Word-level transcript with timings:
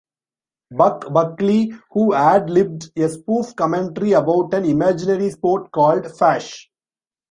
"Buck" 0.71 1.13
Buckley, 1.13 1.73
who 1.91 2.15
ad-libbed 2.15 2.89
a 2.97 3.07
spoof 3.07 3.55
commentary 3.55 4.13
about 4.13 4.51
an 4.55 4.65
imaginary 4.65 5.29
sport 5.29 5.71
called 5.71 6.05
"Fasche". 6.05 6.69